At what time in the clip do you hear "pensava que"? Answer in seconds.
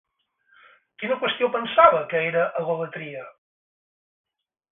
1.57-2.23